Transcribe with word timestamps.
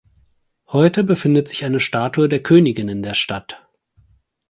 Heute 0.69 1.03
befindet 1.03 1.47
sich 1.47 1.63
eine 1.63 1.79
Statue 1.79 2.27
der 2.27 2.41
Königin 2.41 2.89
in 2.89 3.03
der 3.03 3.13
Stadt. 3.13 3.67